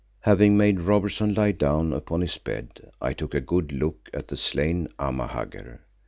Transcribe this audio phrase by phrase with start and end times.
[0.21, 4.35] Having made Robertson lie down upon his bed, I took a good look at the
[4.35, 5.81] slain Amahagger.